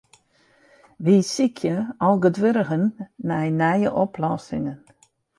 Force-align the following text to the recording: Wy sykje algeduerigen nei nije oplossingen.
Wy 1.03 1.15
sykje 1.33 1.75
algeduerigen 2.07 2.83
nei 3.27 3.49
nije 3.59 3.89
oplossingen. 4.05 4.79